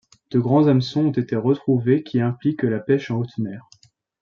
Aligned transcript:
De 0.31 0.39
grands 0.39 0.65
hameçons 0.67 1.05
ont 1.05 1.11
été 1.11 1.35
retrouvés 1.35 2.01
qui 2.01 2.21
impliquent 2.21 2.63
la 2.63 2.79
pêche 2.79 3.11
en 3.11 3.17
haute 3.19 3.37
mer. 3.37 3.61